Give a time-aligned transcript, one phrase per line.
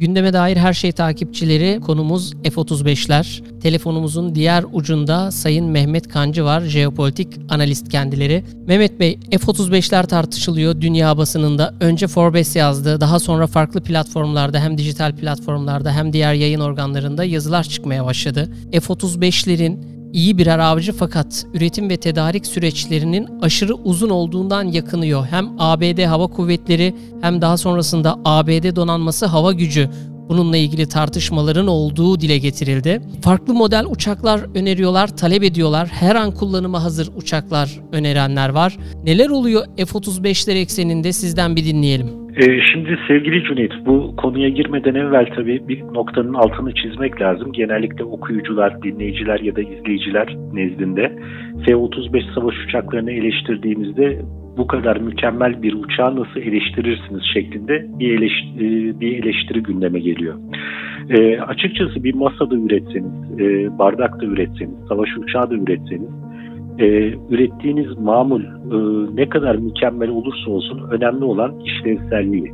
[0.00, 3.42] Gündeme dair her şey takipçileri konumuz F-35'ler.
[3.60, 8.44] Telefonumuzun diğer ucunda Sayın Mehmet Kancı var, jeopolitik analist kendileri.
[8.66, 11.74] Mehmet Bey, F-35'ler tartışılıyor dünya basınında.
[11.80, 17.64] Önce Forbes yazdı, daha sonra farklı platformlarda hem dijital platformlarda hem diğer yayın organlarında yazılar
[17.64, 18.48] çıkmaya başladı.
[18.72, 25.26] F-35'lerin iyi birer avcı fakat üretim ve tedarik süreçlerinin aşırı uzun olduğundan yakınıyor.
[25.26, 29.90] Hem ABD Hava Kuvvetleri hem daha sonrasında ABD donanması hava gücü
[30.30, 33.02] bununla ilgili tartışmaların olduğu dile getirildi.
[33.22, 35.88] Farklı model uçaklar öneriyorlar, talep ediyorlar.
[35.88, 38.78] Her an kullanıma hazır uçaklar önerenler var.
[39.04, 42.29] Neler oluyor F-35'ler ekseninde sizden bir dinleyelim.
[42.40, 47.52] Ee, şimdi sevgili Cüneyt bu konuya girmeden evvel tabii bir noktanın altını çizmek lazım.
[47.52, 51.12] Genellikle okuyucular, dinleyiciler ya da izleyiciler nezdinde
[51.66, 54.20] F-35 savaş uçaklarını eleştirdiğimizde
[54.56, 60.34] bu kadar mükemmel bir uçağı nasıl eleştirirsiniz şeklinde bir eleştiri, e, bir eleştiri gündeme geliyor.
[61.10, 66.10] E, açıkçası bir masada üretseniz, e, bardakta üretseniz, savaş uçağı da üretseniz
[66.78, 68.76] e, ürettiğiniz mamul e,
[69.16, 72.52] ne kadar mükemmel olursa olsun önemli olan işlevselliği.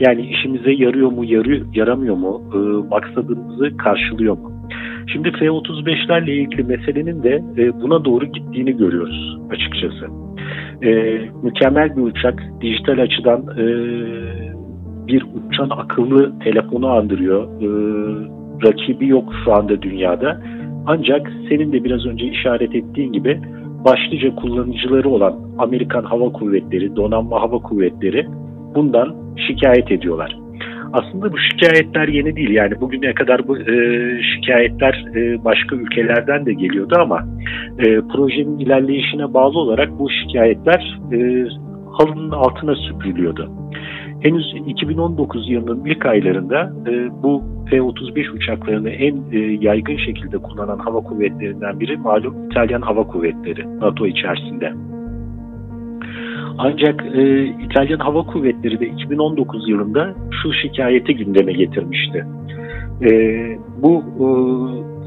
[0.00, 4.52] Yani işimize yarıyor mu, yarıyor, yaramıyor mu, e, maksadımızı karşılıyor mu?
[5.06, 10.06] Şimdi F-35'lerle ilgili meselenin de e, buna doğru gittiğini görüyoruz açıkçası.
[10.82, 13.64] E, mükemmel bir uçak, dijital açıdan e,
[15.06, 17.44] bir uçan akıllı telefonu andırıyor.
[17.44, 17.68] E,
[18.66, 20.40] rakibi yok şu anda dünyada.
[20.86, 23.40] Ancak senin de biraz önce işaret ettiğin gibi
[23.84, 28.26] başlıca kullanıcıları olan Amerikan Hava Kuvvetleri, Donanma Hava Kuvvetleri
[28.74, 30.36] bundan şikayet ediyorlar.
[30.92, 32.50] Aslında bu şikayetler yeni değil.
[32.50, 33.74] Yani bugüne kadar bu e,
[34.22, 37.26] şikayetler e, başka ülkelerden de geliyordu ama
[37.78, 41.46] e, projenin ilerleyişine bağlı olarak bu şikayetler e,
[41.92, 43.61] halının altına süpürülüyordu.
[44.22, 51.00] Henüz 2019 yılının ilk aylarında e, bu F-35 uçaklarını en e, yaygın şekilde kullanan hava
[51.00, 54.72] kuvvetlerinden biri malum İtalyan Hava Kuvvetleri NATO içerisinde.
[56.58, 62.26] Ancak e, İtalyan Hava Kuvvetleri de 2019 yılında şu şikayeti gündeme getirmişti.
[63.02, 63.10] E,
[63.82, 64.26] bu e,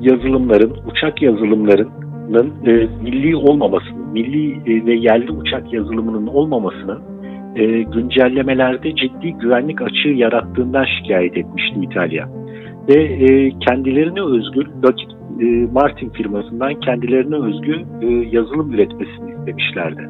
[0.09, 2.71] yazılımların, uçak yazılımlarının e,
[3.03, 7.14] milli olmamasının, milli e, ve yerli uçak yazılımının olmamasının
[7.55, 12.29] e, güncellemelerde ciddi güvenlik açığı yarattığından şikayet etmişti İtalya.
[12.89, 15.09] Ve e, kendilerine özgü Lockheed
[15.41, 20.09] e, Martin firmasından kendilerine özgü e, yazılım üretmesini istemişlerdi.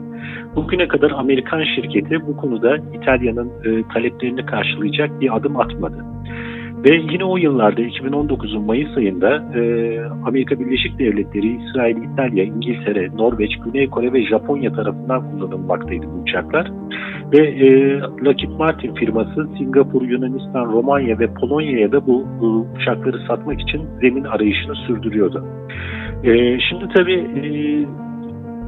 [0.56, 6.06] Bugüne kadar Amerikan şirketi bu konuda İtalya'nın e, taleplerini karşılayacak bir adım atmadı.
[6.86, 9.62] Ve yine o yıllarda 2019'un Mayıs ayında e,
[10.26, 16.72] Amerika Birleşik Devletleri, İsrail, İtalya, İngiltere, Norveç, Güney Kore ve Japonya tarafından kullanılmaktaydı bu uçaklar.
[17.34, 23.62] Ve e, Lockheed Martin firması Singapur, Yunanistan, Romanya ve Polonya'ya da bu, bu uçakları satmak
[23.62, 25.46] için zemin arayışını sürdürüyordu.
[26.24, 27.44] E, şimdi tabii e,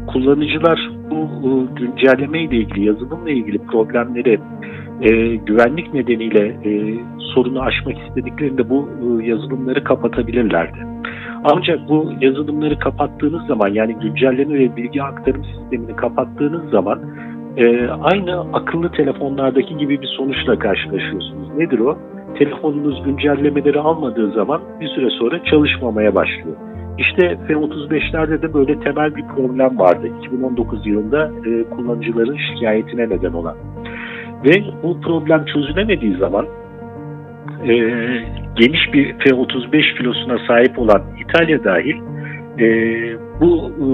[0.07, 4.39] kullanıcılar bu e, güncelleme ile ilgili, yazılımla ilgili problemleri
[5.01, 10.77] e, güvenlik nedeniyle e, sorunu aşmak istediklerinde bu e, yazılımları kapatabilirlerdi.
[11.43, 16.99] Ancak bu yazılımları kapattığınız zaman yani güncelleme ve bilgi aktarım sistemini kapattığınız zaman
[17.57, 21.49] e, aynı akıllı telefonlardaki gibi bir sonuçla karşılaşıyorsunuz.
[21.57, 21.97] Nedir o?
[22.39, 26.55] Telefonunuz güncellemeleri almadığı zaman bir süre sonra çalışmamaya başlıyor.
[26.97, 33.55] İşte F-35'lerde de böyle temel bir problem vardı 2019 yılında e, kullanıcıların şikayetine neden olan.
[34.45, 36.45] Ve bu problem çözülemediği zaman
[37.63, 37.73] e,
[38.55, 41.95] geniş bir F-35 filosuna sahip olan İtalya dahil
[42.59, 42.67] e,
[43.41, 43.87] bu e,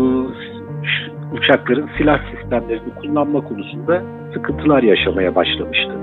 [1.33, 4.01] uçakların silah sistemlerini kullanma konusunda
[4.33, 5.93] sıkıntılar yaşamaya başlamıştı.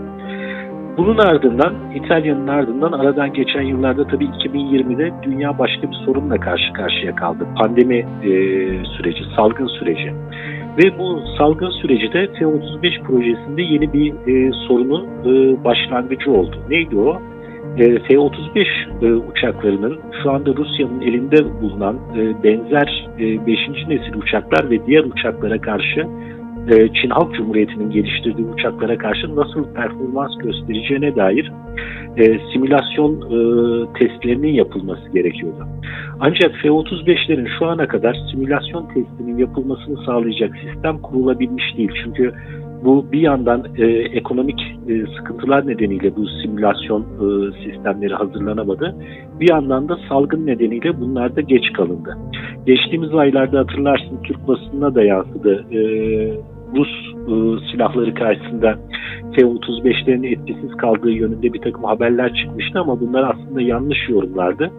[0.99, 7.15] Bunun ardından İtalya'nın ardından aradan geçen yıllarda tabii 2020'de dünya başka bir sorunla karşı karşıya
[7.15, 7.47] kaldı.
[7.59, 8.31] Pandemi e,
[8.85, 10.13] süreci, salgın süreci.
[10.79, 16.57] Ve bu salgın süreci de F-35 projesinde yeni bir e, sorunun e, başlangıcı oldu.
[16.71, 17.23] Neydi o?
[17.79, 18.67] E, F-35
[19.03, 23.59] e, uçaklarının şu anda Rusya'nın elinde bulunan e, benzer e, 5.
[23.89, 26.07] nesil uçaklar ve diğer uçaklara karşı
[26.71, 31.53] Çin Halk Cumhuriyeti'nin geliştirdiği uçaklara karşı nasıl performans göstereceğine dair
[32.17, 33.39] e, simülasyon e,
[33.99, 35.67] testlerinin yapılması gerekiyordu.
[36.21, 41.91] Ancak F-35'lerin şu ana kadar simülasyon testinin yapılmasını sağlayacak sistem kurulabilmiş değil.
[42.05, 42.33] Çünkü
[42.85, 48.95] bu bir yandan e, ekonomik e, sıkıntılar nedeniyle bu simülasyon e, sistemleri hazırlanamadı.
[49.41, 52.17] Bir yandan da salgın nedeniyle bunlar da geç kalındı.
[52.67, 55.65] Geçtiğimiz aylarda hatırlarsın Türk basınına da yansıdı.
[55.73, 55.81] E,
[56.77, 57.35] Rus e,
[57.73, 58.79] silahları karşısında
[59.33, 64.71] F-35'lerin etkisiz kaldığı yönünde bir takım haberler çıkmıştı ama bunlar aslında yanlış yorumlardı.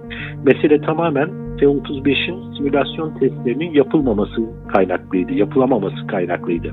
[0.45, 1.29] Mesele tamamen
[1.61, 6.71] F-35'in simülasyon testlerinin yapılmaması kaynaklıydı, yapılamaması kaynaklıydı.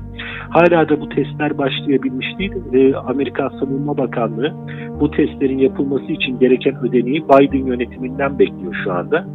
[0.49, 2.51] Hala da bu testler başlayabilmiş değil.
[2.73, 4.53] E, Amerika Savunma Bakanlığı
[4.99, 9.25] bu testlerin yapılması için gereken ödeneği Biden yönetiminden bekliyor şu anda.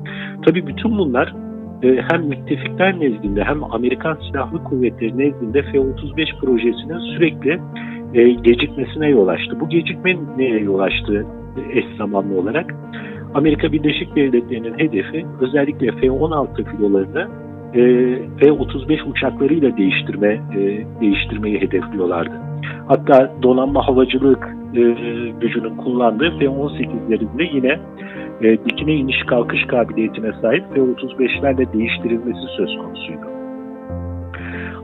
[0.47, 1.35] Tabii bütün bunlar
[1.83, 7.61] e, hem müttefikler nezdinde hem Amerikan Silahlı Kuvvetleri nezdinde F-35 projesinin sürekli
[8.15, 9.61] e, gecikmesine yol açtı.
[9.61, 11.27] Bu gecikme neye yol açtı
[11.73, 12.75] eş zamanlı olarak?
[13.35, 17.29] Amerika Birleşik Devletleri'nin hedefi özellikle F-16 filolarını
[17.75, 17.81] e,
[18.41, 22.35] F-35 uçaklarıyla değiştirme e, değiştirmeyi hedefliyorlardı.
[22.89, 24.81] Hatta donanma havacılık e,
[25.41, 27.81] gücünün kullandığı F-18'lerinde yine
[28.65, 33.44] dikine iniş kalkış kabiliyetine sahip F-35'lerle değiştirilmesi söz konusuydu.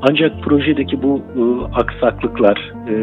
[0.02, 1.43] Ancak projedeki bu e,
[1.75, 2.94] aksaklıklar, e,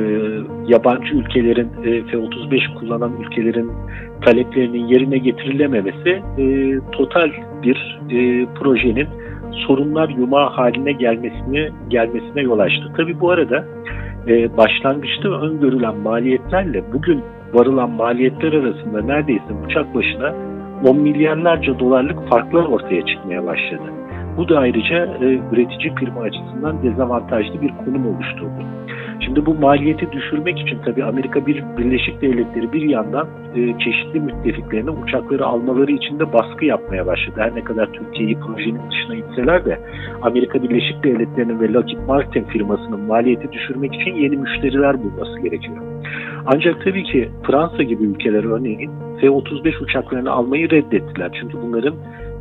[0.68, 3.72] yabancı ülkelerin e, F-35 kullanan ülkelerin
[4.22, 7.32] taleplerinin yerine getirilememesi e, total
[7.64, 9.08] bir e, projenin
[9.68, 12.92] sorunlar yumağı haline gelmesine gelmesine yol açtı.
[12.98, 13.66] Tabi bu arada
[14.28, 17.24] e, başlangıçta öngörülen maliyetlerle bugün
[17.54, 20.34] varılan maliyetler arasında neredeyse uçak başına
[20.86, 24.07] 10 milyarlarca dolarlık farklar ortaya çıkmaya başladı.
[24.38, 28.64] Bu da ayrıca e, üretici firma açısından dezavantajlı bir konum oluşturdu.
[29.26, 34.90] Şimdi bu maliyeti düşürmek için tabii Amerika bir Birleşik Devletleri bir yandan e, çeşitli müttefiklerine
[34.90, 37.36] uçakları almaları için de baskı yapmaya başladı.
[37.38, 39.80] Her ne kadar Türkiye'yi projenin dışına itseler de
[40.22, 45.78] Amerika Birleşik Devletleri'nin ve Lockheed Martin firmasının maliyeti düşürmek için yeni müşteriler bulması gerekiyor.
[46.46, 48.92] Ancak tabii ki Fransa gibi ülkeler örneğin
[49.22, 51.32] F-35 uçaklarını almayı reddettiler.
[51.42, 51.96] Çünkü bunların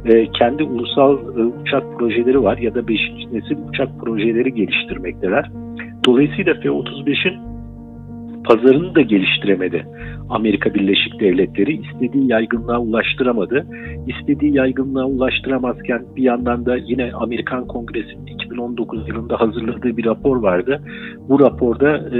[0.07, 3.01] e, kendi ulusal e, uçak projeleri var ya da 5.
[3.33, 5.51] nesil uçak projeleri geliştirmekteler.
[6.05, 7.57] Dolayısıyla F-35'in
[8.45, 9.87] pazarını da geliştiremedi.
[10.31, 13.67] Amerika Birleşik Devletleri istediği yaygınlığa ulaştıramadı.
[14.07, 20.81] İstediği yaygınlığa ulaştıramazken bir yandan da yine Amerikan Kongresi'nin 2019 yılında hazırladığı bir rapor vardı.
[21.29, 22.19] Bu raporda e,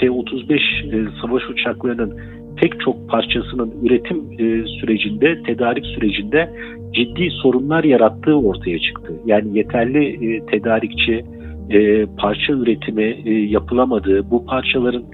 [0.00, 2.18] T-35 e, savaş uçaklarının
[2.62, 6.50] pek çok parçasının üretim e, sürecinde, tedarik sürecinde
[6.92, 9.12] ciddi sorunlar yarattığı ortaya çıktı.
[9.26, 11.24] Yani yeterli e, tedarikçi,
[11.70, 15.04] e, parça üretimi e, yapılamadığı, bu parçaların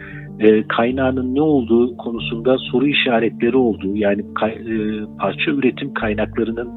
[0.41, 4.55] e, kaynağının ne olduğu konusunda soru işaretleri olduğu, yani e,
[5.19, 6.69] parça üretim kaynaklarının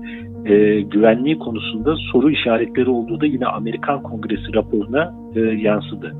[0.45, 6.15] e, güvenliği konusunda soru işaretleri olduğu da yine Amerikan Kongresi raporuna e, yansıdı.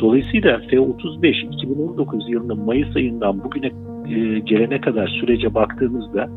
[0.00, 3.70] Dolayısıyla F-35 2019 yılının Mayıs ayından bugüne
[4.08, 6.28] e, gelene kadar sürece baktığımızda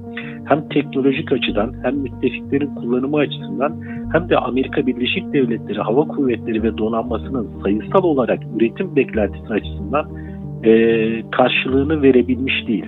[0.45, 3.81] hem teknolojik açıdan hem müttefiklerin kullanımı açısından
[4.13, 10.07] hem de Amerika Birleşik Devletleri Hava Kuvvetleri ve donanmasının sayısal olarak üretim beklentisi açısından
[10.63, 10.71] e,
[11.31, 12.85] karşılığını verebilmiş değil.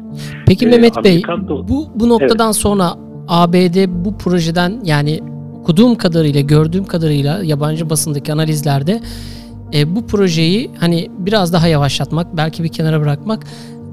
[0.47, 1.21] Peki e, Mehmet Bey
[1.69, 2.55] bu, bu noktadan evet.
[2.55, 5.21] sonra ABD bu projeden yani
[5.59, 9.01] okuduğum kadarıyla gördüğüm kadarıyla yabancı basındaki analizlerde
[9.73, 13.43] e, bu projeyi hani biraz daha yavaşlatmak belki bir kenara bırakmak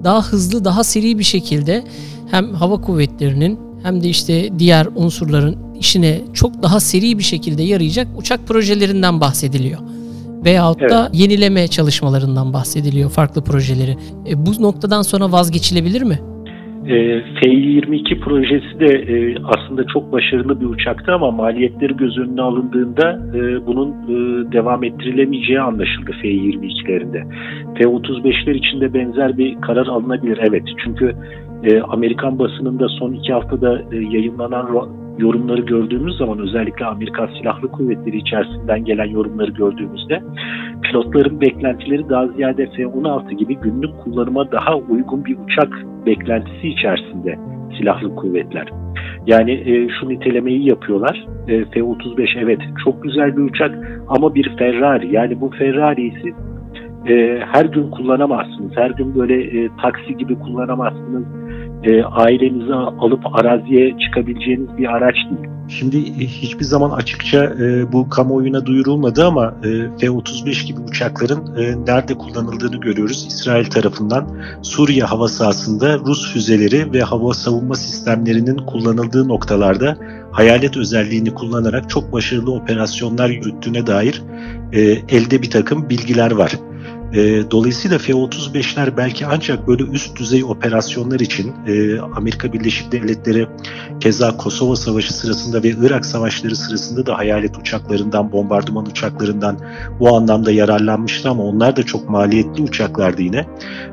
[0.04, 1.84] daha hızlı daha seri bir şekilde
[2.30, 8.08] hem hava kuvvetlerinin hem de işte diğer unsurların işine çok daha seri bir şekilde yarayacak
[8.16, 9.80] uçak projelerinden bahsediliyor.
[10.44, 10.90] Veyahut evet.
[10.90, 13.96] da yenileme çalışmalarından bahsediliyor farklı projeleri.
[14.28, 16.20] E, bu noktadan sonra vazgeçilebilir mi?
[16.86, 23.20] E, F-22 projesi de e, aslında çok başarılı bir uçaktı ama maliyetleri göz önüne alındığında
[23.34, 23.92] e, bunun
[24.52, 27.24] devam ettirilemeyeceği anlaşıldı F-22'lerinde.
[27.78, 30.62] F-35'ler için de benzer bir karar alınabilir evet.
[30.84, 31.14] Çünkü
[31.88, 34.68] Amerikan basınında son iki haftada e, yayınlanan
[35.18, 40.22] yorumları gördüğümüz zaman özellikle Amerikan Silahlı Kuvvetleri içerisinden gelen yorumları gördüğümüzde
[40.92, 45.68] pilotların beklentileri daha ziyade F-16 gibi günlük kullanıma daha uygun bir uçak
[46.06, 47.38] beklentisi içerisinde
[47.78, 48.68] silahlı kuvvetler.
[49.26, 51.26] Yani e, şu nitelemeyi yapıyorlar.
[51.48, 55.14] E, F-35 evet çok güzel bir uçak ama bir Ferrari.
[55.14, 56.34] Yani bu Ferrari'yi siz
[57.08, 58.72] e, her gün kullanamazsınız.
[58.74, 61.24] Her gün böyle e, taksi gibi kullanamazsınız
[61.84, 65.52] e, ailenizi alıp araziye çıkabileceğiniz bir araç değil.
[65.68, 69.68] Şimdi e, hiçbir zaman açıkça e, bu kamuoyuna duyurulmadı ama e,
[70.00, 73.26] F-35 gibi uçakların e, nerede kullanıldığını görüyoruz.
[73.28, 74.28] İsrail tarafından
[74.62, 79.96] Suriye hava sahasında Rus füzeleri ve hava savunma sistemlerinin kullanıldığı noktalarda
[80.32, 84.22] hayalet özelliğini kullanarak çok başarılı operasyonlar yürüttüğüne dair
[84.72, 86.52] e, elde bir takım bilgiler var.
[87.14, 93.48] E, dolayısıyla F-35'ler belki ancak böyle üst düzey operasyonlar için e, Amerika Birleşik Devletleri
[94.00, 99.58] keza Kosova Savaşı sırasında ve Irak Savaşları sırasında da hayalet uçaklarından, bombardıman uçaklarından
[100.00, 103.46] bu anlamda yararlanmıştı ama onlar da çok maliyetli uçaklardı yine.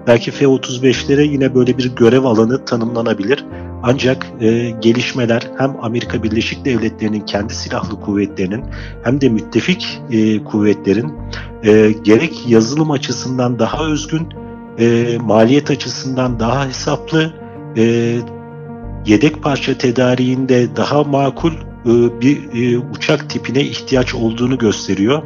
[0.08, 3.46] Belki F-35'lere yine böyle bir görev alanı tanımlanabilir.
[3.84, 8.64] Ancak e, gelişmeler hem Amerika Birleşik Devletleri'nin kendi silahlı kuvvetlerinin
[9.04, 11.14] hem de müttefik e, kuvvetlerin
[11.64, 14.28] e, gerek yazılım açısından daha özgün,
[14.80, 17.34] e, maliyet açısından daha hesaplı,
[17.78, 18.16] e,
[19.06, 21.54] yedek parça tedariğinde daha makul
[21.86, 25.24] e, bir e, uçak tipine ihtiyaç olduğunu gösteriyor.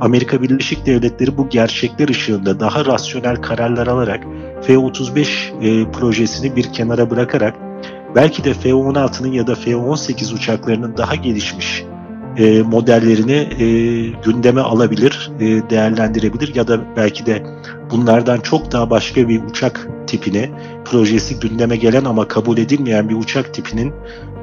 [0.00, 4.24] Amerika Birleşik Devletleri bu gerçekler ışığında daha rasyonel kararlar alarak
[4.62, 5.26] F-35
[5.60, 7.63] e, projesini bir kenara bırakarak
[8.14, 11.84] belki de F-16'nın ya da F-18 uçaklarının daha gelişmiş
[12.36, 13.66] e, modellerini e,
[14.24, 17.42] gündeme alabilir, e, değerlendirebilir ya da belki de
[17.90, 20.50] bunlardan çok daha başka bir uçak tipine,
[20.84, 23.94] projesi gündeme gelen ama kabul edilmeyen bir uçak tipinin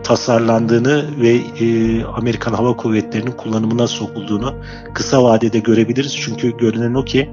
[0.03, 1.29] tasarlandığını ve
[1.65, 4.53] e, Amerikan Hava Kuvvetleri'nin kullanımına sokulduğunu
[4.93, 6.17] kısa vadede görebiliriz.
[6.17, 7.29] Çünkü görünen o ki